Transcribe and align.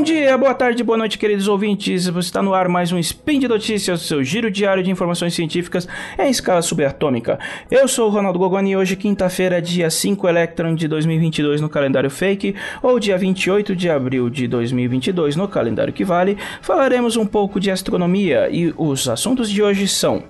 Bom 0.00 0.04
dia, 0.04 0.38
boa 0.38 0.54
tarde, 0.54 0.82
boa 0.82 0.96
noite, 0.96 1.18
queridos 1.18 1.46
ouvintes. 1.46 2.06
Você 2.06 2.28
está 2.28 2.42
no 2.42 2.54
ar 2.54 2.68
mais 2.68 2.90
um 2.90 2.98
Spin 2.98 3.38
de 3.38 3.46
Notícias, 3.46 4.00
seu 4.00 4.24
giro 4.24 4.50
diário 4.50 4.82
de 4.82 4.90
informações 4.90 5.34
científicas 5.34 5.86
em 6.18 6.30
escala 6.30 6.62
subatômica. 6.62 7.38
Eu 7.70 7.86
sou 7.86 8.08
o 8.08 8.10
Ronaldo 8.10 8.38
Gogoni 8.38 8.70
e 8.70 8.76
hoje, 8.78 8.96
quinta-feira, 8.96 9.60
dia 9.60 9.90
5 9.90 10.26
Electron 10.26 10.74
de 10.74 10.88
2022 10.88 11.60
no 11.60 11.68
calendário 11.68 12.08
fake, 12.08 12.54
ou 12.82 12.98
dia 12.98 13.18
28 13.18 13.76
de 13.76 13.90
abril 13.90 14.30
de 14.30 14.48
2022 14.48 15.36
no 15.36 15.46
calendário 15.46 15.92
que 15.92 16.02
vale, 16.02 16.38
falaremos 16.62 17.18
um 17.18 17.26
pouco 17.26 17.60
de 17.60 17.70
astronomia 17.70 18.48
e 18.50 18.72
os 18.78 19.06
assuntos 19.06 19.50
de 19.50 19.62
hoje 19.62 19.86
são... 19.86 20.24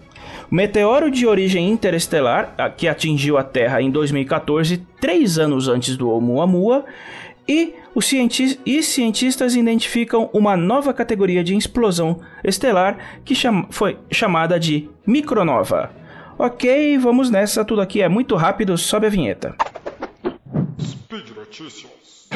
O 0.51 0.55
meteoro 0.55 1.13
de 1.13 1.29
origem 1.29 1.71
interestelar, 1.71 2.75
que 2.77 2.89
atingiu 2.89 3.39
a 3.39 3.45
Terra 3.45 3.81
em 3.81 3.89
2014, 3.89 4.79
três 5.01 5.39
anos 5.39 5.69
antes 5.69 5.97
do 5.97 6.11
Oumuamua, 6.11 6.85
e 7.49 7.75
os 7.95 8.07
cientistas, 8.07 8.61
e 8.65 8.83
cientistas 8.83 9.55
identificam 9.55 10.31
uma 10.33 10.57
nova 10.57 10.95
categoria 10.95 11.43
de 11.43 11.57
explosão 11.57 12.21
estelar 12.45 13.21
que 13.25 13.35
cham, 13.35 13.67
foi 13.71 13.99
chamada 14.11 14.59
de 14.59 14.89
micronova. 15.07 15.91
Ok, 16.39 16.97
vamos 16.99 17.31
nessa, 17.31 17.65
tudo 17.65 17.81
aqui 17.81 18.01
é 18.01 18.09
muito 18.09 18.35
rápido, 18.37 18.79
sobe 18.79 19.07
a 19.07 19.11
vinheta. 19.11 19.55
Speed 20.81 21.31
Notícias. 21.37 22.29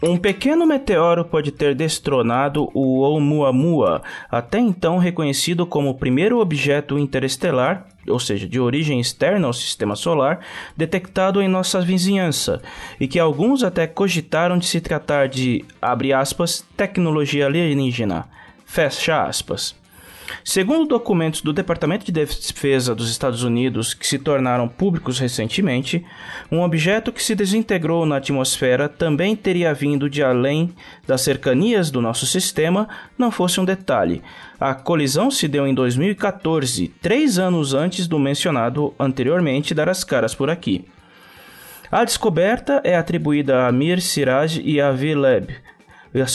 Um 0.00 0.16
pequeno 0.16 0.64
meteoro 0.64 1.24
pode 1.24 1.50
ter 1.50 1.74
destronado 1.74 2.70
o 2.72 3.00
Oumuamua, 3.00 4.00
até 4.30 4.60
então 4.60 4.96
reconhecido 4.96 5.66
como 5.66 5.90
o 5.90 5.94
primeiro 5.94 6.38
objeto 6.38 6.96
interestelar, 6.96 7.84
ou 8.06 8.20
seja, 8.20 8.46
de 8.46 8.60
origem 8.60 9.00
externa 9.00 9.48
ao 9.48 9.52
sistema 9.52 9.96
solar, 9.96 10.38
detectado 10.76 11.42
em 11.42 11.48
nossa 11.48 11.80
vizinhança, 11.80 12.62
e 13.00 13.08
que 13.08 13.18
alguns 13.18 13.64
até 13.64 13.88
cogitaram 13.88 14.56
de 14.56 14.66
se 14.66 14.80
tratar 14.80 15.26
de, 15.26 15.64
abre 15.82 16.12
aspas, 16.12 16.64
tecnologia 16.76 17.46
alienígena, 17.46 18.26
fecha 18.64 19.24
aspas. 19.24 19.74
Segundo 20.44 20.86
documentos 20.86 21.40
do 21.40 21.52
Departamento 21.52 22.04
de 22.04 22.12
Defesa 22.12 22.94
dos 22.94 23.10
Estados 23.10 23.42
Unidos 23.42 23.94
que 23.94 24.06
se 24.06 24.18
tornaram 24.18 24.68
públicos 24.68 25.18
recentemente, 25.18 26.04
um 26.50 26.60
objeto 26.60 27.12
que 27.12 27.22
se 27.22 27.34
desintegrou 27.34 28.06
na 28.06 28.16
atmosfera 28.16 28.88
também 28.88 29.36
teria 29.36 29.74
vindo 29.74 30.08
de 30.08 30.22
além 30.22 30.74
das 31.06 31.20
cercanias 31.20 31.90
do 31.90 32.00
nosso 32.00 32.26
sistema, 32.26 32.88
não 33.16 33.30
fosse 33.30 33.60
um 33.60 33.64
detalhe. 33.64 34.22
A 34.58 34.74
colisão 34.74 35.30
se 35.30 35.46
deu 35.46 35.66
em 35.66 35.74
2014, 35.74 36.88
três 37.00 37.38
anos 37.38 37.74
antes 37.74 38.06
do 38.06 38.18
mencionado 38.18 38.94
anteriormente 38.98 39.74
dar 39.74 39.88
as 39.88 40.02
caras 40.04 40.34
por 40.34 40.50
aqui. 40.50 40.84
A 41.90 42.04
descoberta 42.04 42.82
é 42.84 42.96
atribuída 42.96 43.66
a 43.66 43.72
Mir 43.72 44.02
Siraj 44.02 44.60
e 44.62 44.78
a 44.78 44.92
V-Lab, 44.92 45.54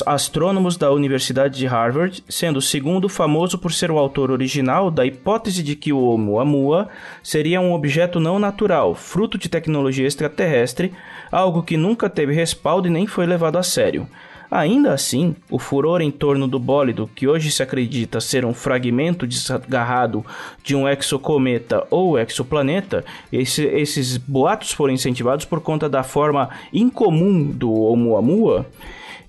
astrônomos 0.05 0.77
da 0.77 0.91
Universidade 0.91 1.57
de 1.57 1.66
Harvard, 1.66 2.23
sendo 2.29 2.57
o 2.57 2.61
segundo 2.61 3.09
famoso 3.09 3.57
por 3.57 3.73
ser 3.73 3.89
o 3.89 3.97
autor 3.97 4.31
original 4.31 4.91
da 4.91 5.05
hipótese 5.05 5.63
de 5.63 5.75
que 5.75 5.91
o 5.91 5.97
Oumuamua 5.97 6.89
seria 7.23 7.59
um 7.59 7.73
objeto 7.73 8.19
não 8.19 8.38
natural, 8.38 8.94
fruto 8.94 9.38
de 9.38 9.49
tecnologia 9.49 10.07
extraterrestre, 10.07 10.94
algo 11.31 11.63
que 11.63 11.77
nunca 11.77 12.09
teve 12.09 12.33
respaldo 12.33 12.88
e 12.88 12.91
nem 12.91 13.07
foi 13.07 13.25
levado 13.25 13.57
a 13.57 13.63
sério. 13.63 14.07
Ainda 14.53 14.94
assim, 14.94 15.35
o 15.49 15.57
furor 15.57 15.99
em 15.99 16.11
torno 16.11 16.47
do 16.47 16.59
bólido, 16.59 17.09
que 17.16 17.27
hoje 17.27 17.49
se 17.49 17.63
acredita 17.63 18.22
ser 18.22 18.45
um 18.45 18.53
fragmento 18.53 19.25
desgarrado 19.25 20.23
de 20.63 20.75
um 20.75 20.88
exocometa 20.88 21.88
ou 21.90 22.19
exoplaneta, 22.19 23.03
esse, 23.31 23.63
esses 23.63 24.16
boatos 24.16 24.72
foram 24.72 24.94
incentivados 24.94 25.44
por 25.44 25.59
conta 25.59 25.90
da 25.90 26.03
forma 26.03 26.51
incomum 26.72 27.45
do 27.45 27.72
Oumuamua, 27.72 28.67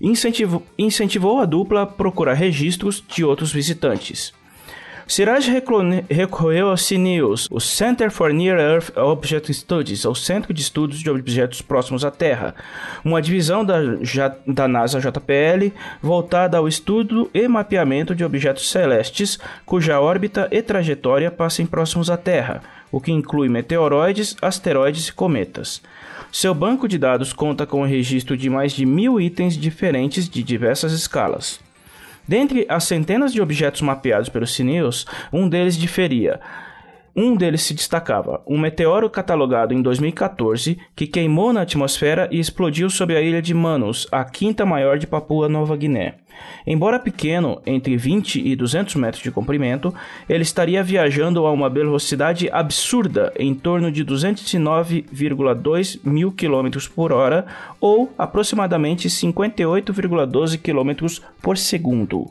incentivou, 0.05 0.63
incentivou 0.77 1.39
a 1.39 1.45
dupla 1.45 1.81
a 1.81 1.87
procurar 1.87 2.33
registros 2.33 3.03
de 3.07 3.25
outros 3.25 3.51
visitantes. 3.51 4.31
Siraj 5.07 5.47
recorreu 6.09 6.69
ao 6.69 6.77
CNEOS, 6.77 7.47
o 7.51 7.59
Center 7.59 8.09
for 8.09 8.33
Near 8.33 8.57
Earth 8.57 8.97
Object 8.97 9.53
Studies, 9.53 10.03
ou 10.03 10.15
Centro 10.15 10.51
de 10.51 10.61
Estudos 10.61 10.99
de 10.99 11.09
Objetos 11.11 11.61
Próximos 11.61 12.03
à 12.03 12.09
Terra, 12.09 12.55
uma 13.03 13.21
divisão 13.21 13.63
da, 13.63 13.77
da 14.47 14.67
NASA 14.67 14.99
JPL 14.99 15.71
voltada 16.01 16.57
ao 16.57 16.67
estudo 16.67 17.29
e 17.35 17.47
mapeamento 17.47 18.15
de 18.15 18.23
objetos 18.23 18.71
celestes 18.71 19.37
cuja 19.63 20.01
órbita 20.01 20.47
e 20.51 20.59
trajetória 20.63 21.29
passem 21.29 21.67
próximos 21.67 22.09
à 22.09 22.17
Terra, 22.17 22.63
o 22.91 22.99
que 22.99 23.11
inclui 23.11 23.47
meteoroides, 23.47 24.35
asteroides 24.41 25.09
e 25.09 25.13
cometas. 25.13 25.83
Seu 26.37 26.53
banco 26.53 26.85
de 26.85 26.97
dados 26.97 27.31
conta 27.31 27.65
com 27.65 27.79
o 27.79 27.85
registro 27.85 28.35
de 28.35 28.49
mais 28.49 28.73
de 28.73 28.85
mil 28.85 29.21
itens 29.21 29.53
diferentes 29.53 30.27
de 30.27 30.43
diversas 30.43 30.91
escalas. 30.91 31.61
Dentre 32.27 32.65
as 32.67 32.83
centenas 32.83 33.31
de 33.31 33.41
objetos 33.41 33.79
mapeados 33.79 34.27
pelos 34.27 34.53
CNews, 34.53 35.05
um 35.31 35.47
deles 35.47 35.77
diferia 35.77 36.41
um 37.15 37.35
deles 37.35 37.61
se 37.61 37.73
destacava, 37.73 38.41
um 38.45 38.57
meteoro 38.57 39.09
catalogado 39.09 39.73
em 39.73 39.81
2014 39.81 40.77
que 40.95 41.07
queimou 41.07 41.53
na 41.53 41.61
atmosfera 41.61 42.27
e 42.29 42.39
explodiu 42.39 42.89
sobre 42.89 43.15
a 43.15 43.21
ilha 43.21 43.41
de 43.41 43.53
Manus, 43.53 44.05
a 44.11 44.25
quinta 44.25 44.65
maior 44.65 44.97
de 44.97 45.07
Papua 45.07 45.47
Nova 45.47 45.77
Guiné. 45.77 46.15
Embora 46.67 46.99
pequeno, 46.99 47.61
entre 47.65 47.95
20 47.95 48.45
e 48.45 48.55
200 48.55 48.95
metros 48.95 49.23
de 49.23 49.31
comprimento, 49.31 49.93
ele 50.27 50.43
estaria 50.43 50.83
viajando 50.83 51.45
a 51.45 51.51
uma 51.51 51.69
velocidade 51.69 52.49
absurda, 52.51 53.31
em 53.37 53.55
torno 53.55 53.89
de 53.91 54.03
209,2 54.03 55.99
mil 56.03 56.33
km 56.33 56.89
por 56.93 57.13
hora, 57.13 57.45
ou 57.79 58.11
aproximadamente 58.17 59.07
58,12 59.07 60.59
km 60.59 61.21
por 61.41 61.57
segundo. 61.57 62.29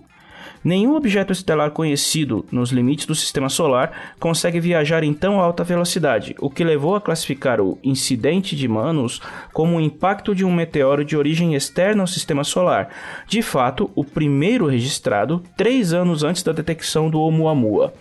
Nenhum 0.64 0.96
objeto 0.96 1.30
estelar 1.30 1.72
conhecido 1.72 2.46
nos 2.50 2.70
limites 2.70 3.04
do 3.04 3.14
sistema 3.14 3.50
solar 3.50 4.14
consegue 4.18 4.58
viajar 4.58 5.04
em 5.04 5.12
tão 5.12 5.38
alta 5.38 5.62
velocidade, 5.62 6.34
o 6.40 6.48
que 6.48 6.64
levou 6.64 6.96
a 6.96 7.00
classificar 7.02 7.60
o 7.60 7.78
incidente 7.84 8.56
de 8.56 8.66
Manus 8.66 9.20
como 9.52 9.76
o 9.76 9.80
impacto 9.80 10.34
de 10.34 10.42
um 10.42 10.50
meteoro 10.50 11.04
de 11.04 11.18
origem 11.18 11.54
externa 11.54 12.02
ao 12.02 12.06
sistema 12.06 12.42
solar, 12.42 12.88
de 13.28 13.42
fato, 13.42 13.90
o 13.94 14.02
primeiro 14.02 14.66
registrado 14.66 15.42
três 15.54 15.92
anos 15.92 16.24
antes 16.24 16.42
da 16.42 16.52
detecção 16.52 17.10
do 17.10 17.20
Oumuamua. 17.20 17.92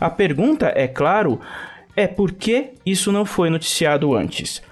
A 0.00 0.08
pergunta, 0.08 0.72
é 0.74 0.88
claro, 0.88 1.38
é 1.94 2.06
por 2.06 2.32
que 2.32 2.70
isso 2.84 3.12
não 3.12 3.26
foi 3.26 3.50
noticiado 3.50 4.14
antes? 4.14 4.62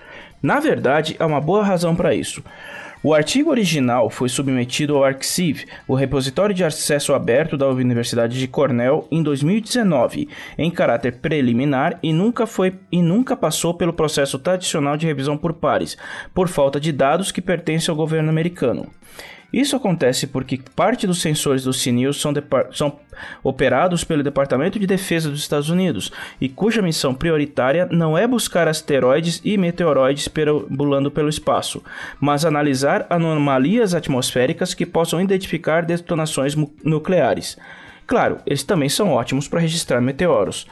Na 0.43 0.61
verdade, 0.61 1.17
há 1.19 1.27
uma 1.27 1.41
boa 1.41 1.63
razão 1.63 1.95
para 1.95 2.15
isso. 2.15 2.43
O 3.07 3.13
artigo 3.13 3.51
original 3.51 4.09
foi 4.09 4.31
submetido 4.31 4.97
ao 4.97 5.05
Arxiv, 5.05 5.67
o 5.87 5.95
repositório 5.95 6.55
de 6.55 6.65
acesso 6.65 7.13
aberto 7.13 7.55
da 7.55 7.69
Universidade 7.69 8.41
de 8.41 8.49
Cornell, 8.49 9.07
em 9.11 9.23
2019, 9.23 10.27
em 10.57 10.71
caráter 10.71 11.19
preliminar 11.19 11.99
e 12.03 12.15
nunca 12.15 12.47
foi 12.47 12.73
e 12.91 13.03
nunca 13.03 13.37
passou 13.37 13.75
pelo 13.75 13.93
processo 13.93 14.39
tradicional 14.39 14.97
de 14.97 15.05
revisão 15.05 15.37
por 15.37 15.53
pares, 15.53 15.99
por 16.33 16.49
falta 16.49 16.81
de 16.81 16.93
dados 16.93 17.31
que 17.31 17.43
pertencem 17.43 17.93
ao 17.93 17.97
governo 17.97 18.31
americano. 18.31 18.87
Isso 19.55 19.77
acontece 19.77 20.27
porque 20.27 20.59
parte 20.75 21.07
dos 21.07 21.21
sensores 21.21 21.63
do 21.63 21.73
CNews 21.73 22.21
são, 22.21 22.33
são, 22.73 22.99
operados 23.41 24.03
pelo 24.03 24.21
Departamento 24.21 24.81
de 24.81 24.87
Defesa 24.87 25.31
dos 25.31 25.39
Estados 25.39 25.71
Unidos 25.71 26.11
e 26.41 26.49
cuja 26.49 26.83
missão 26.83 27.15
prioritária 27.15 27.87
não 27.89 28.19
é 28.19 28.27
buscar 28.27 28.67
asteroides 28.67 29.41
e 29.45 29.57
meteoroides 29.57 30.27
perambulando 30.27 31.09
pelo 31.09 31.29
espaço, 31.29 31.85
mas 32.19 32.45
analisar 32.45 33.07
anomalias 33.09 33.95
atmosféricas 33.95 34.75
que 34.75 34.85
possam 34.85 35.21
identificar 35.21 35.85
detonações 35.85 36.57
nucleares. 36.83 37.57
Claro, 38.09 38.39
eles 38.45 38.65
também 38.65 38.89
são 38.89 39.11
ótimos 39.11 39.47
para 39.47 39.61
registrar 39.61 40.01
meteoros. 40.01 40.67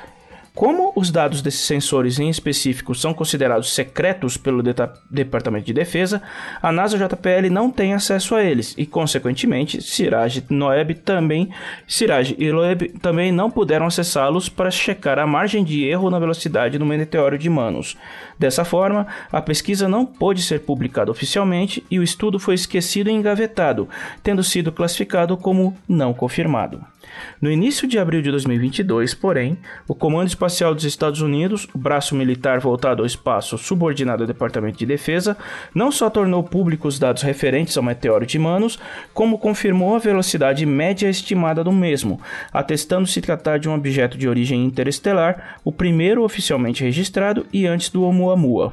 Como 0.54 0.92
os 0.94 1.10
dados 1.10 1.40
desses 1.40 1.62
sensores 1.62 2.18
em 2.18 2.28
específico 2.28 2.94
são 2.94 3.14
considerados 3.14 3.72
secretos 3.72 4.36
pelo 4.36 4.62
Departamento 5.10 5.64
de 5.64 5.72
Defesa, 5.72 6.20
a 6.60 6.70
NASA 6.70 6.98
JPL 6.98 7.48
não 7.50 7.70
tem 7.70 7.94
acesso 7.94 8.34
a 8.34 8.44
eles 8.44 8.74
e, 8.76 8.84
consequentemente, 8.84 9.80
Siraj 9.80 10.44
Noeb 10.50 10.94
também, 10.96 11.48
Siraj 11.88 12.36
e 12.38 12.50
Loeb 12.52 12.90
também 13.00 13.32
não 13.32 13.50
puderam 13.50 13.86
acessá-los 13.86 14.50
para 14.50 14.70
checar 14.70 15.18
a 15.18 15.26
margem 15.26 15.64
de 15.64 15.86
erro 15.86 16.10
na 16.10 16.18
velocidade 16.18 16.76
do 16.76 16.84
meteoro 16.84 17.38
de 17.38 17.48
Manos. 17.48 17.96
Dessa 18.38 18.62
forma, 18.62 19.06
a 19.32 19.40
pesquisa 19.40 19.88
não 19.88 20.04
pôde 20.04 20.42
ser 20.42 20.60
publicada 20.60 21.10
oficialmente 21.10 21.82
e 21.90 21.98
o 21.98 22.02
estudo 22.02 22.38
foi 22.38 22.56
esquecido 22.56 23.08
e 23.08 23.12
engavetado, 23.12 23.88
tendo 24.22 24.44
sido 24.44 24.70
classificado 24.70 25.34
como 25.34 25.74
não 25.88 26.12
confirmado. 26.12 26.91
No 27.40 27.50
início 27.50 27.88
de 27.88 27.98
abril 27.98 28.22
de 28.22 28.30
2022, 28.30 29.14
porém, 29.14 29.58
o 29.88 29.94
Comando 29.94 30.28
Espacial 30.28 30.74
dos 30.74 30.84
Estados 30.84 31.20
Unidos, 31.20 31.68
o 31.74 31.78
braço 31.78 32.14
militar 32.14 32.60
voltado 32.60 33.02
ao 33.02 33.06
espaço 33.06 33.58
subordinado 33.58 34.22
ao 34.22 34.26
Departamento 34.26 34.78
de 34.78 34.86
Defesa, 34.86 35.36
não 35.74 35.90
só 35.90 36.08
tornou 36.08 36.42
públicos 36.42 36.92
os 36.92 36.98
dados 36.98 37.22
referentes 37.22 37.76
ao 37.76 37.82
meteoro 37.82 38.26
de 38.26 38.38
Manos, 38.38 38.78
como 39.14 39.38
confirmou 39.38 39.94
a 39.94 39.98
velocidade 39.98 40.66
média 40.66 41.08
estimada 41.08 41.64
do 41.64 41.72
mesmo, 41.72 42.20
atestando 42.52 43.06
se 43.06 43.20
tratar 43.20 43.58
de 43.58 43.68
um 43.68 43.74
objeto 43.74 44.18
de 44.18 44.28
origem 44.28 44.64
interestelar, 44.64 45.58
o 45.64 45.72
primeiro 45.72 46.22
oficialmente 46.22 46.84
registrado 46.84 47.46
e 47.52 47.66
antes 47.66 47.88
do 47.88 48.02
Oumuamua. 48.02 48.72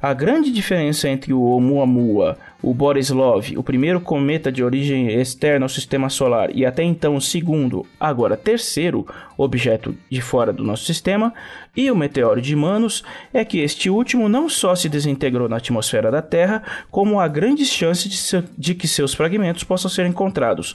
A 0.00 0.14
grande 0.14 0.50
diferença 0.50 1.08
entre 1.08 1.32
o 1.32 1.40
Oumuamua, 1.40 2.38
o 2.60 2.74
Borislov, 2.74 3.56
o 3.56 3.62
primeiro 3.62 4.00
cometa 4.00 4.50
de 4.50 4.64
origem 4.64 5.08
externa 5.12 5.64
ao 5.64 5.68
sistema 5.68 6.08
solar 6.08 6.54
e 6.54 6.66
até 6.66 6.82
então 6.82 7.14
o 7.14 7.20
segundo, 7.20 7.86
agora 8.00 8.36
terceiro 8.36 9.06
objeto 9.36 9.94
de 10.10 10.20
fora 10.20 10.52
do 10.52 10.64
nosso 10.64 10.84
sistema, 10.84 11.32
e 11.76 11.88
o 11.90 11.96
meteoro 11.96 12.42
de 12.42 12.56
Manos, 12.56 13.04
é 13.32 13.44
que 13.44 13.60
este 13.60 13.88
último 13.88 14.28
não 14.28 14.48
só 14.48 14.74
se 14.74 14.88
desintegrou 14.88 15.48
na 15.48 15.58
atmosfera 15.58 16.10
da 16.10 16.20
Terra, 16.20 16.62
como 16.90 17.20
há 17.20 17.28
grandes 17.28 17.68
chances 17.68 18.10
de, 18.10 18.16
se, 18.16 18.42
de 18.58 18.74
que 18.74 18.88
seus 18.88 19.14
fragmentos 19.14 19.62
possam 19.62 19.88
ser 19.88 20.06
encontrados. 20.06 20.74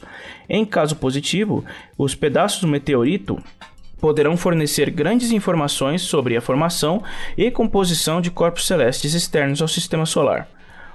Em 0.49 0.65
caso 0.65 0.95
positivo, 0.95 1.65
os 1.97 2.15
pedaços 2.15 2.61
do 2.61 2.67
meteorito 2.67 3.37
poderão 3.99 4.37
fornecer 4.37 4.89
grandes 4.89 5.31
informações 5.31 6.01
sobre 6.01 6.37
a 6.37 6.41
formação 6.41 7.03
e 7.37 7.51
composição 7.51 8.21
de 8.21 8.31
corpos 8.31 8.67
celestes 8.67 9.13
externos 9.13 9.61
ao 9.61 9.67
sistema 9.67 10.05
solar. 10.05 10.47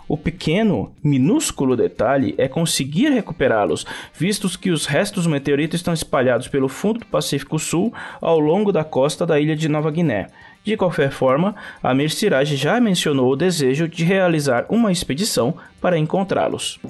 O 0.09 0.17
pequeno, 0.17 0.91
minúsculo 1.05 1.77
detalhe 1.77 2.35
é 2.39 2.49
conseguir 2.49 3.11
recuperá-los, 3.11 3.85
vistos 4.15 4.57
que 4.57 4.71
os 4.71 4.87
restos 4.87 5.25
do 5.25 5.31
meteorito 5.31 5.77
estão 5.77 5.93
espalhados 5.93 6.49
pelo 6.49 6.69
fundo 6.69 7.01
do 7.01 7.07
Pacífico 7.07 7.59
Sul 7.59 7.93
ao 8.21 8.41
longo 8.41 8.73
da 8.73 8.83
costa 8.83 9.27
da 9.27 9.39
ilha 9.39 9.55
de 9.55 9.69
Nova 9.69 9.91
Guiné. 9.91 10.29
De 10.65 10.77
qualquer 10.77 11.11
forma, 11.11 11.55
Amir 11.83 12.11
Siraj 12.11 12.57
já 12.57 12.81
mencionou 12.81 13.31
o 13.31 13.37
desejo 13.37 13.87
de 13.87 14.03
realizar 14.03 14.65
uma 14.71 14.91
expedição 14.91 15.55
para 15.81 15.99
encontrá-los. 15.99 16.81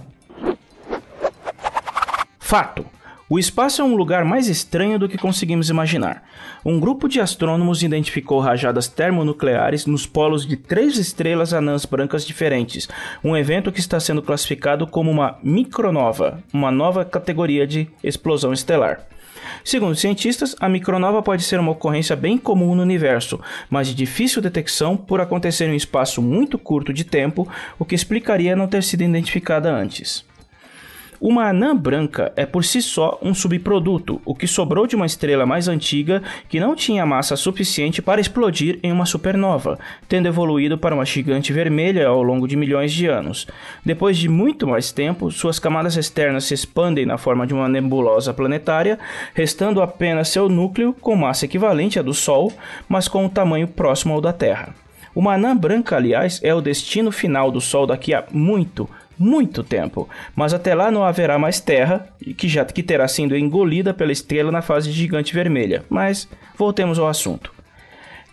Fato: 2.39 2.87
o 3.31 3.39
espaço 3.39 3.83
é 3.83 3.85
um 3.85 3.95
lugar 3.95 4.25
mais 4.25 4.49
estranho 4.49 4.99
do 4.99 5.09
que 5.09 5.19
conseguimos 5.19 5.69
imaginar. 5.69 6.23
Um 6.65 6.81
grupo 6.81 7.07
de 7.07 7.21
astrônomos 7.21 7.83
identificou 7.83 8.41
rajadas 8.41 8.89
termonucleares 8.89 9.85
nos 9.85 10.07
polos 10.07 10.47
de 10.47 10.57
três 10.57 10.97
estrelas 10.97 11.53
anãs 11.53 11.85
brancas 11.85 12.25
diferentes, 12.25 12.89
um 13.23 13.37
evento 13.37 13.71
que 13.71 13.81
está 13.81 14.01
sendo 14.01 14.23
classificado 14.23 14.87
como 14.87 15.11
uma 15.11 15.39
micronova, 15.43 16.43
uma 16.53 16.71
nova 16.71 17.05
categoria 17.05 17.67
de 17.67 17.91
explosão 18.03 18.53
estelar. 18.53 19.07
Segundo 19.63 19.95
cientistas, 19.95 20.57
a 20.59 20.69
micronova 20.69 21.23
pode 21.23 21.43
ser 21.43 21.61
uma 21.61 21.73
ocorrência 21.73 22.17
bem 22.17 22.39
comum 22.39 22.75
no 22.75 22.83
universo, 22.83 23.39
mas 23.69 23.89
de 23.89 23.95
difícil 23.95 24.41
detecção 24.41 24.97
por 24.97 25.21
acontecer 25.21 25.67
em 25.67 25.73
um 25.73 25.75
espaço 25.75 26.23
muito 26.23 26.59
curto 26.59 26.95
de 26.95 27.05
tempo, 27.05 27.47
o 27.79 27.85
que 27.85 27.95
explicaria 27.95 28.57
não 28.57 28.67
ter 28.67 28.83
sido 28.83 29.03
identificada 29.03 29.71
antes. 29.71 30.28
Uma 31.21 31.49
anã 31.49 31.77
branca 31.77 32.33
é 32.37 32.47
por 32.47 32.65
si 32.65 32.81
só 32.81 33.19
um 33.21 33.35
subproduto, 33.35 34.23
o 34.25 34.37
que 34.37 34.47
sobrou 34.47 34.87
de 34.87 34.95
uma 34.95 35.05
estrela 35.07 35.45
mais 35.45 35.67
antiga 35.67 36.23
que 36.49 36.61
não 36.61 36.77
tinha 36.77 37.05
massa 37.05 37.35
suficiente 37.35 38.01
para 38.01 38.21
explodir 38.21 38.79
em 38.85 38.93
uma 38.93 39.05
supernova, 39.05 39.81
tendo 40.09 40.29
evoluído 40.29 40.79
para 40.79 40.95
uma 40.95 41.05
gigante 41.05 41.53
vermelha 41.53 42.07
ao 42.07 42.23
longo 42.23 42.47
de 42.47 42.55
milhões 42.55 42.93
de 42.93 43.07
anos. 43.07 43.49
Depois 43.85 44.17
de 44.17 44.29
muito 44.29 44.65
mais 44.65 44.93
tempo, 44.93 45.29
suas 45.33 45.59
camadas 45.59 45.97
externas 45.97 46.45
se 46.45 46.55
expandem 46.55 47.05
na 47.05 47.19
forma 47.19 47.45
de 47.45 47.53
uma 47.53 47.69
nebulosa 47.69 48.33
planetária, 48.33 48.97
restando 49.35 49.83
apenas 49.83 50.29
seu 50.29 50.49
núcleo 50.49 50.95
com 51.01 51.17
massa 51.17 51.47
equivalente 51.47 51.99
à 51.99 52.03
do 52.03 52.15
Sol, 52.15 52.53
mas 52.89 53.09
com 53.09 53.25
um 53.25 53.29
tamanho 53.29 53.67
próximo 53.67 54.15
ao 54.15 54.21
da 54.21 54.33
Terra. 54.33 54.73
Uma 55.17 55.35
anã 55.35 55.57
branca, 55.57 55.97
aliás, 55.97 56.39
é 56.45 56.55
o 56.55 56.61
destino 56.61 57.11
final 57.11 57.51
do 57.51 57.61
Sol 57.61 57.89
daqui 57.89 58.15
a 58.15 58.25
muito, 58.31 58.89
muito 59.19 59.63
tempo, 59.63 60.09
mas 60.35 60.55
até 60.55 60.75
lá 60.75 60.91
não 60.91 61.05
haverá 61.05 61.39
mais 61.39 61.61
Terra, 61.61 62.09
que 62.37 62.49
já 62.49 62.65
que 62.65 62.83
terá 62.83 63.09
sido 63.09 63.37
engolida 63.37 63.93
pela 63.93 64.13
estrela 64.13 64.53
na 64.53 64.63
fase 64.63 64.93
gigante 64.93 65.35
vermelha. 65.35 65.85
Mas 65.89 66.29
voltemos 66.57 66.99
ao 66.99 67.09
assunto. 67.09 67.53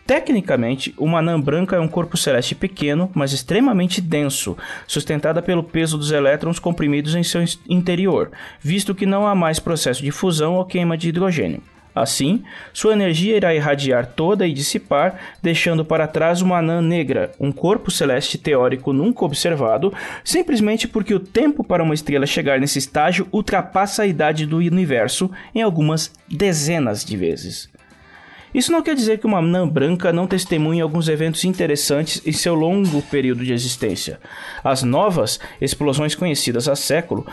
Tecnicamente, 0.05 0.93
uma 0.99 1.17
anã 1.17 1.41
branca 1.41 1.75
é 1.75 1.79
um 1.79 1.87
corpo 1.87 2.15
celeste 2.15 2.53
pequeno, 2.53 3.09
mas 3.15 3.33
extremamente 3.33 3.99
denso, 3.99 4.55
sustentada 4.85 5.41
pelo 5.41 5.63
peso 5.63 5.97
dos 5.97 6.11
elétrons 6.11 6.59
comprimidos 6.59 7.15
em 7.15 7.23
seu 7.23 7.43
interior, 7.67 8.29
visto 8.61 8.93
que 8.93 9.07
não 9.07 9.25
há 9.25 9.33
mais 9.33 9.59
processo 9.59 10.03
de 10.03 10.11
fusão 10.11 10.55
ou 10.55 10.65
queima 10.65 10.95
de 10.95 11.09
hidrogênio. 11.09 11.63
Assim, 11.95 12.43
sua 12.73 12.91
energia 12.91 13.37
irá 13.37 13.55
irradiar 13.55 14.05
toda 14.05 14.45
e 14.45 14.51
dissipar, 14.51 15.17
deixando 15.41 15.85
para 15.85 16.07
trás 16.07 16.41
uma 16.41 16.57
anã 16.57 16.81
negra, 16.81 17.31
um 17.39 17.53
corpo 17.53 17.89
celeste 17.89 18.37
teórico 18.37 18.91
nunca 18.91 19.23
observado, 19.23 19.93
simplesmente 20.23 20.89
porque 20.89 21.13
o 21.13 21.19
tempo 21.19 21.63
para 21.63 21.83
uma 21.83 21.93
estrela 21.93 22.25
chegar 22.25 22.59
nesse 22.59 22.79
estágio 22.79 23.27
ultrapassa 23.31 24.03
a 24.03 24.07
idade 24.07 24.45
do 24.45 24.57
universo 24.57 25.31
em 25.53 25.61
algumas 25.61 26.11
dezenas 26.27 27.05
de 27.05 27.15
vezes. 27.15 27.73
Isso 28.55 28.71
não 28.71 28.81
quer 28.81 28.95
dizer 28.95 29.17
que 29.17 29.27
uma 29.27 29.39
anã 29.39 29.67
branca 29.67 30.13
não 30.13 30.25
testemunhe 30.25 30.79
alguns 30.79 31.09
eventos 31.09 31.43
interessantes 31.43 32.21
em 32.25 32.31
seu 32.31 32.55
longo 32.55 33.01
período 33.01 33.43
de 33.43 33.51
existência. 33.51 34.17
As 34.63 34.81
novas 34.81 35.41
explosões 35.59 36.15
conhecidas 36.15 36.69
há 36.69 36.73
séculos 36.73 37.25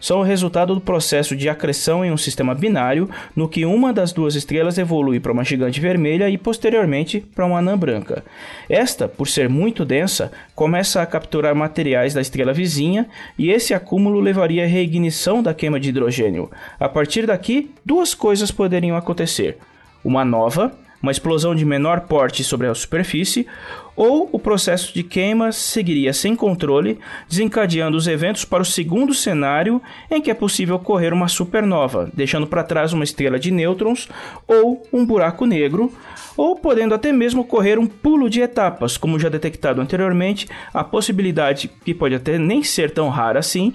são 0.00 0.20
o 0.20 0.22
resultado 0.22 0.74
do 0.74 0.80
processo 0.80 1.36
de 1.36 1.50
acreção 1.50 2.02
em 2.02 2.10
um 2.10 2.16
sistema 2.16 2.54
binário, 2.54 3.10
no 3.36 3.46
que 3.46 3.66
uma 3.66 3.92
das 3.92 4.10
duas 4.10 4.36
estrelas 4.36 4.78
evolui 4.78 5.20
para 5.20 5.32
uma 5.32 5.44
gigante 5.44 5.80
vermelha 5.80 6.30
e 6.30 6.38
posteriormente 6.38 7.20
para 7.20 7.44
uma 7.44 7.58
anã 7.58 7.76
branca. 7.76 8.24
Esta, 8.66 9.06
por 9.06 9.28
ser 9.28 9.50
muito 9.50 9.84
densa, 9.84 10.32
começa 10.54 11.02
a 11.02 11.06
capturar 11.06 11.54
materiais 11.54 12.14
da 12.14 12.22
estrela 12.22 12.54
vizinha 12.54 13.06
e 13.38 13.50
esse 13.50 13.74
acúmulo 13.74 14.18
levaria 14.18 14.64
à 14.64 14.66
reignição 14.66 15.42
da 15.42 15.52
queima 15.52 15.78
de 15.78 15.90
hidrogênio. 15.90 16.50
A 16.80 16.88
partir 16.88 17.26
daqui, 17.26 17.70
duas 17.84 18.14
coisas 18.14 18.50
poderiam 18.50 18.96
acontecer 18.96 19.58
uma 20.04 20.24
nova, 20.24 20.72
uma 21.02 21.10
explosão 21.10 21.54
de 21.54 21.64
menor 21.64 22.02
porte 22.02 22.44
sobre 22.44 22.66
a 22.66 22.74
superfície, 22.74 23.46
ou 23.96 24.28
o 24.32 24.38
processo 24.38 24.92
de 24.92 25.02
queima 25.02 25.52
seguiria 25.52 26.12
sem 26.12 26.34
controle, 26.34 26.98
desencadeando 27.28 27.96
os 27.96 28.06
eventos 28.06 28.44
para 28.44 28.62
o 28.62 28.66
segundo 28.66 29.14
cenário 29.14 29.80
em 30.10 30.20
que 30.20 30.30
é 30.30 30.34
possível 30.34 30.76
ocorrer 30.76 31.12
uma 31.12 31.28
supernova, 31.28 32.10
deixando 32.12 32.46
para 32.46 32.64
trás 32.64 32.92
uma 32.92 33.04
estrela 33.04 33.38
de 33.38 33.50
nêutrons 33.50 34.08
ou 34.46 34.82
um 34.92 35.04
buraco 35.04 35.46
negro, 35.46 35.92
ou 36.36 36.56
podendo 36.56 36.94
até 36.94 37.12
mesmo 37.12 37.42
ocorrer 37.42 37.78
um 37.78 37.86
pulo 37.86 38.28
de 38.28 38.40
etapas, 38.40 38.96
como 38.96 39.18
já 39.18 39.28
detectado 39.28 39.80
anteriormente, 39.80 40.48
a 40.72 40.82
possibilidade, 40.82 41.70
que 41.84 41.94
pode 41.94 42.14
até 42.14 42.38
nem 42.38 42.62
ser 42.62 42.90
tão 42.90 43.08
rara 43.08 43.38
assim, 43.38 43.72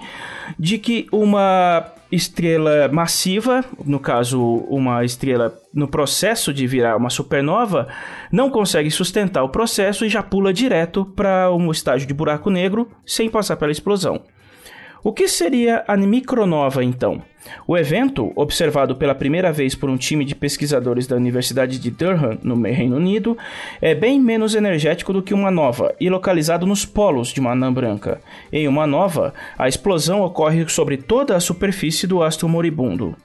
de 0.58 0.78
que 0.78 1.06
uma 1.10 1.94
estrela 2.12 2.88
massiva, 2.88 3.64
no 3.84 4.00
caso, 4.00 4.40
uma 4.68 5.04
estrela 5.04 5.54
no 5.72 5.86
processo 5.86 6.52
de 6.52 6.66
virar 6.66 6.96
uma 6.96 7.08
supernova, 7.08 7.86
não 8.32 8.50
consegue 8.50 8.90
sustentar 8.90 9.44
o 9.44 9.48
processo 9.48 10.04
e 10.04 10.08
já 10.10 10.22
pula 10.22 10.52
direto 10.52 11.04
para 11.04 11.50
um 11.52 11.70
estágio 11.70 12.06
de 12.06 12.12
buraco 12.12 12.50
negro 12.50 12.90
sem 13.06 13.30
passar 13.30 13.56
pela 13.56 13.72
explosão. 13.72 14.22
O 15.02 15.12
que 15.12 15.26
seria 15.26 15.82
a 15.88 15.96
micronova 15.96 16.84
então? 16.84 17.22
O 17.66 17.76
evento, 17.76 18.32
observado 18.36 18.94
pela 18.96 19.14
primeira 19.14 19.50
vez 19.50 19.74
por 19.74 19.88
um 19.88 19.96
time 19.96 20.26
de 20.26 20.34
pesquisadores 20.34 21.06
da 21.06 21.16
Universidade 21.16 21.78
de 21.78 21.90
Durham, 21.90 22.38
no 22.42 22.60
Reino 22.62 22.96
Unido, 22.96 23.36
é 23.80 23.94
bem 23.94 24.20
menos 24.20 24.54
energético 24.54 25.12
do 25.12 25.22
que 25.22 25.32
uma 25.32 25.50
nova 25.50 25.94
e 25.98 26.10
localizado 26.10 26.66
nos 26.66 26.84
polos 26.84 27.28
de 27.28 27.40
uma 27.40 27.52
anã 27.52 27.72
branca. 27.72 28.20
Em 28.52 28.68
uma 28.68 28.86
nova, 28.86 29.32
a 29.56 29.66
explosão 29.66 30.20
ocorre 30.20 30.68
sobre 30.68 30.98
toda 30.98 31.34
a 31.34 31.40
superfície 31.40 32.06
do 32.06 32.22
astro 32.22 32.46
moribundo. 32.46 33.16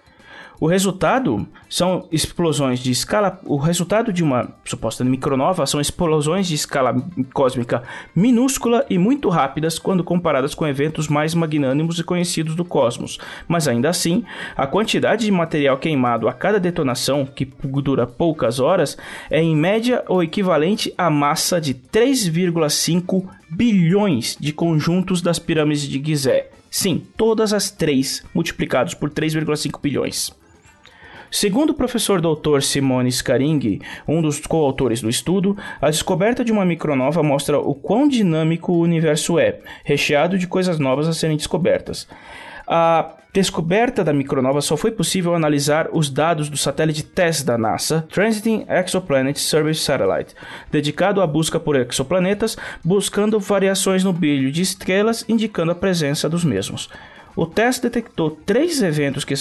O 0.59 0.67
resultado 0.67 1.45
são 1.69 2.07
explosões 2.11 2.79
de 2.79 2.91
escala. 2.91 3.39
O 3.45 3.57
resultado 3.57 4.13
de 4.13 4.23
uma 4.23 4.53
suposta 4.63 5.03
micronova 5.03 5.65
são 5.65 5.81
explosões 5.81 6.47
de 6.47 6.55
escala 6.55 6.95
cósmica 7.33 7.83
minúscula 8.15 8.85
e 8.89 8.97
muito 8.97 9.27
rápidas 9.29 9.77
quando 9.77 10.03
comparadas 10.03 10.55
com 10.55 10.65
eventos 10.65 11.07
mais 11.07 11.33
magnânimos 11.33 11.99
e 11.99 12.03
conhecidos 12.03 12.55
do 12.55 12.63
cosmos. 12.63 13.17
Mas 13.47 13.67
ainda 13.67 13.89
assim, 13.89 14.23
a 14.55 14.65
quantidade 14.65 15.25
de 15.25 15.31
material 15.31 15.77
queimado 15.77 16.29
a 16.29 16.33
cada 16.33 16.59
detonação, 16.59 17.25
que 17.25 17.45
dura 17.45 18.07
poucas 18.07 18.59
horas, 18.59 18.97
é 19.29 19.41
em 19.41 19.55
média 19.55 20.03
o 20.07 20.23
equivalente 20.23 20.93
à 20.97 21.09
massa 21.09 21.59
de 21.59 21.73
3,5 21.73 23.25
bilhões 23.49 24.37
de 24.39 24.53
conjuntos 24.53 25.21
das 25.21 25.37
pirâmides 25.37 25.83
de 25.83 26.01
Gizé. 26.03 26.49
Sim, 26.71 27.03
todas 27.15 27.53
as 27.53 27.71
três 27.71 28.23
multiplicados 28.33 28.93
por 28.93 29.09
3,5 29.09 29.79
bilhões. 29.81 30.44
Segundo 31.31 31.71
o 31.71 31.73
professor 31.73 32.21
Dr. 32.21 32.61
Simone 32.61 33.11
Scaringhi, 33.11 33.81
um 34.07 34.21
dos 34.21 34.39
coautores 34.39 35.01
do 35.01 35.09
estudo, 35.09 35.57
a 35.81 35.89
descoberta 35.89 36.43
de 36.43 36.51
uma 36.51 36.65
micronova 36.65 37.21
mostra 37.23 37.59
o 37.59 37.73
quão 37.73 38.07
dinâmico 38.07 38.71
o 38.71 38.81
universo 38.81 39.39
é, 39.39 39.59
recheado 39.83 40.37
de 40.37 40.47
coisas 40.47 40.79
novas 40.79 41.07
a 41.07 41.13
serem 41.13 41.37
descobertas. 41.37 42.07
A 42.67 43.15
descoberta 43.31 44.03
da 44.03 44.13
micronova 44.13 44.61
só 44.61 44.77
foi 44.77 44.91
possível 44.91 45.35
analisar 45.35 45.89
os 45.91 46.09
dados 46.09 46.49
do 46.49 46.57
satélite 46.57 47.03
TESS 47.03 47.43
da 47.43 47.57
NASA, 47.57 48.07
Transiting 48.09 48.65
Exoplanet 48.69 49.37
Survey 49.37 49.75
Satellite, 49.75 50.33
dedicado 50.71 51.21
à 51.21 51.27
busca 51.27 51.59
por 51.59 51.75
exoplanetas, 51.75 52.55
buscando 52.83 53.39
variações 53.39 54.03
no 54.03 54.13
brilho 54.13 54.51
de 54.51 54.61
estrelas 54.61 55.25
indicando 55.27 55.73
a 55.73 55.75
presença 55.75 56.29
dos 56.29 56.45
mesmos. 56.45 56.89
O 57.35 57.45
teste 57.45 57.83
detectou 57.83 58.31
três 58.31 58.81
eventos 58.81 59.25
que, 59.25 59.33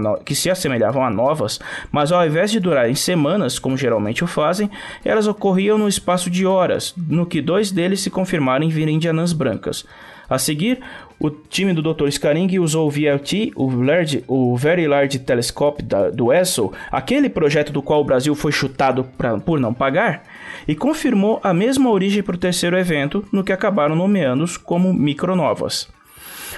no... 0.00 0.18
que, 0.18 0.34
se 0.34 0.50
assemelhavam 0.50 1.04
a 1.04 1.10
novas, 1.10 1.58
mas 1.90 2.12
ao 2.12 2.26
invés 2.26 2.50
de 2.50 2.60
durarem 2.60 2.94
semanas, 2.94 3.58
como 3.58 3.76
geralmente 3.76 4.22
o 4.22 4.26
fazem, 4.26 4.70
elas 5.04 5.26
ocorriam 5.26 5.78
no 5.78 5.88
espaço 5.88 6.28
de 6.28 6.44
horas, 6.44 6.94
no 6.96 7.24
que 7.24 7.40
dois 7.40 7.70
deles 7.70 8.00
se 8.00 8.10
confirmaram 8.10 8.64
em 8.64 8.68
virem 8.68 8.98
de 8.98 9.08
anãs 9.08 9.32
brancas. 9.32 9.86
A 10.30 10.38
seguir, 10.38 10.78
o 11.18 11.28
time 11.28 11.74
do 11.74 11.82
Dr. 11.82 12.08
Scaring 12.08 12.56
usou 12.60 12.86
o 12.86 12.90
VLT, 12.90 13.52
o, 13.56 13.68
Large, 13.68 14.22
o 14.28 14.56
Very 14.56 14.86
Large 14.86 15.18
Telescope 15.18 15.82
da, 15.82 16.08
do 16.08 16.32
ESO, 16.32 16.72
aquele 16.88 17.28
projeto 17.28 17.72
do 17.72 17.82
qual 17.82 18.00
o 18.00 18.04
Brasil 18.04 18.32
foi 18.36 18.52
chutado 18.52 19.02
pra, 19.18 19.38
por 19.40 19.58
não 19.58 19.74
pagar, 19.74 20.22
e 20.68 20.74
confirmou 20.76 21.40
a 21.42 21.52
mesma 21.52 21.90
origem 21.90 22.22
para 22.22 22.36
o 22.36 22.38
terceiro 22.38 22.78
evento, 22.78 23.24
no 23.32 23.42
que 23.42 23.52
acabaram 23.52 23.96
nomeando 23.96 24.44
como 24.62 24.94
micronovas. 24.94 25.88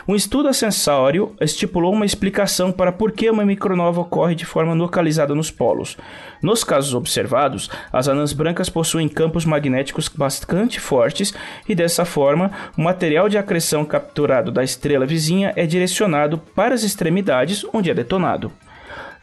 Um 0.07 0.15
estudo 0.15 0.49
acessório 0.49 1.35
estipulou 1.41 1.93
uma 1.93 2.07
explicação 2.07 2.73
para 2.73 2.93
por 2.93 3.13
que 3.13 3.31
uma 3.31 3.45
micronova 3.45 4.01
ocorre 4.01 4.35
de 4.35 4.45
forma 4.45 4.75
localizada 4.75 5.35
nos 5.35 5.51
polos. 5.51 5.97
Nos 6.43 6.65
casos 6.65 6.95
observados, 6.95 7.71
as 7.93 8.09
anãs 8.09 8.33
brancas 8.33 8.69
possuem 8.69 9.09
campos 9.09 9.45
magnéticos 9.45 10.09
bastante 10.09 10.81
fortes 10.81 11.33
e 11.69 11.75
dessa 11.75 12.05
forma, 12.05 12.51
o 12.77 12.83
material 12.83 13.29
de 13.29 13.39
acreção 13.39 13.85
capturado 13.85 14.51
da 14.51 14.65
estrela 14.65 15.07
vizinha 15.07 15.53
é 15.57 15.67
direcionado 15.67 16.39
para 16.39 16.75
as 16.75 16.83
extremidades 16.83 17.65
onde 17.73 17.91
é 17.91 17.95
detonado. 17.95 18.53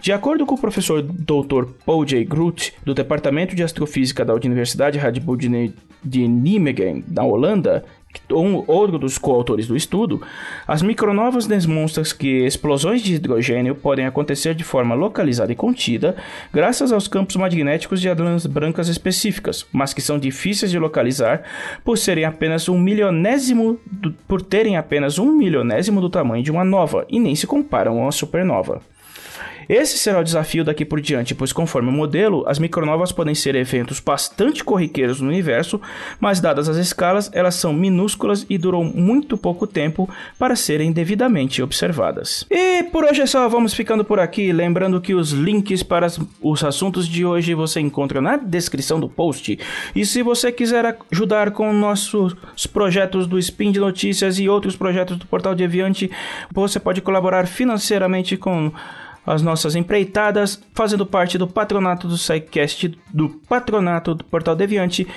De 0.02 0.14
acordo 0.14 0.46
com 0.46 0.56
o 0.56 0.60
professor 0.60 1.02
Dr. 1.02 1.66
Paul 1.86 2.06
J. 2.06 2.24
Groot, 2.24 2.74
do 2.86 2.94
Departamento 2.94 3.54
de 3.54 3.64
Astrofísica 3.64 4.24
da 4.24 4.34
Universidade 4.34 4.98
Radboud 4.98 5.74
de 6.02 6.28
Nijmegen, 6.28 7.04
da 7.06 7.24
Holanda, 7.26 7.84
um, 8.32 8.64
outro 8.68 8.98
dos 8.98 9.18
coautores 9.18 9.68
do 9.68 9.76
estudo, 9.76 10.22
as 10.68 10.82
micronovas 10.82 11.48
demonstram 11.48 12.04
que 12.18 12.46
explosões 12.46 13.02
de 13.02 13.16
hidrogênio 13.16 13.76
podem 13.76 14.06
acontecer 14.06 14.54
de 14.54 14.64
forma 14.64 14.96
localizada 14.96 15.52
e 15.52 15.56
contida, 15.56 16.16
graças 16.54 16.92
aos 16.92 17.08
campos 17.08 17.36
magnéticos 17.36 18.02
de 18.02 18.10
anãs 18.10 18.46
brancas 18.46 18.88
específicas, 18.88 19.66
mas 19.72 19.94
que 19.94 20.02
são 20.02 20.20
difíceis 20.20 20.72
de 20.72 20.80
localizar 20.80 21.44
por 21.84 21.98
serem 21.98 22.26
apenas 22.26 22.70
um 22.70 22.80
milionésimo 22.80 23.80
do, 23.86 24.12
por 24.28 24.42
terem 24.42 24.78
apenas 24.78 25.18
um 25.18 25.32
milionésimo 25.32 26.02
do 26.02 26.10
tamanho 26.10 26.44
de 26.44 26.52
uma 26.52 26.64
nova 26.64 27.06
e 27.10 27.20
nem 27.20 27.36
se 27.36 27.48
comparam 27.48 28.00
a 28.00 28.04
uma 28.04 28.12
supernova. 28.12 28.82
Esse 29.70 30.00
será 30.00 30.20
o 30.20 30.24
desafio 30.24 30.64
daqui 30.64 30.84
por 30.84 31.00
diante, 31.00 31.36
pois 31.36 31.54
conforme 31.54 31.90
o 31.90 31.92
modelo, 31.92 32.44
as 32.48 32.58
micronovas 32.58 33.12
podem 33.12 33.36
ser 33.36 33.54
eventos 33.54 34.00
bastante 34.00 34.64
corriqueiros 34.64 35.22
no 35.22 35.28
universo, 35.28 35.80
mas 36.20 36.42
dadas 36.42 36.68
as 36.68 36.78
escalas, 36.78 37.30
elas 37.34 37.54
são 37.54 37.72
minúsculas 37.72 38.48
e 38.50 38.58
duram 38.58 38.84
muito 38.84 39.38
pouco 39.38 39.68
tempo 39.68 40.10
para 40.40 40.56
serem 40.56 40.92
devidamente 40.92 41.62
observadas. 41.62 42.48
E 42.50 42.82
por 42.86 43.04
hoje 43.04 43.22
é 43.22 43.28
só, 43.28 43.48
vamos 43.48 43.76
ficando 43.76 44.04
por 44.04 44.20
aqui, 44.20 44.52
lembrando 44.52 45.00
que 45.00 45.14
os 45.14 45.34
links 45.34 45.84
para 45.84 46.08
os 46.42 46.64
assuntos 46.64 47.08
de 47.08 47.24
hoje 47.24 47.54
você 47.54 47.80
encontra 47.80 48.20
na 48.20 48.38
descrição 48.38 49.00
do 49.00 49.08
post. 49.08 49.60
E 49.96 50.04
se 50.04 50.24
você 50.24 50.52
quiser 50.52 50.98
ajudar 51.12 51.52
com 51.52 51.72
nossos 51.72 52.36
projetos 52.74 53.28
do 53.28 53.38
Spin 53.38 53.72
de 53.72 53.80
Notícias 53.80 54.40
e 54.40 54.50
outros 54.50 54.76
projetos 54.76 55.16
do 55.16 55.28
Portal 55.28 55.54
Deviante, 55.54 56.10
você 56.52 56.80
pode 56.80 57.02
colaborar 57.02 57.46
financeiramente 57.46 58.36
com 58.36 58.72
as 59.30 59.44
nossas 59.44 59.76
empreitadas, 59.76 60.60
fazendo 60.74 61.06
parte 61.06 61.38
do 61.38 61.48
patronato 61.48 62.08
do 62.08 62.18
SciCast, 62.18 62.98
do 63.14 63.30
patronato 63.48 64.16
do 64.16 64.24
Portal 64.24 64.56
Deviante, 64.56 65.08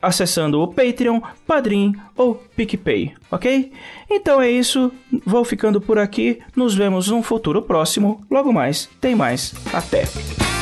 acessando 0.00 0.60
o 0.60 0.66
Patreon, 0.66 1.20
Padrim 1.46 1.94
ou 2.16 2.34
PicPay, 2.56 3.14
ok? 3.30 3.70
Então 4.10 4.42
é 4.42 4.50
isso, 4.50 4.90
vou 5.24 5.44
ficando 5.44 5.80
por 5.80 5.96
aqui, 5.96 6.40
nos 6.56 6.74
vemos 6.74 7.06
num 7.06 7.22
futuro 7.22 7.62
próximo, 7.62 8.20
logo 8.28 8.52
mais, 8.52 8.88
tem 9.00 9.14
mais, 9.14 9.54
até! 9.72 10.61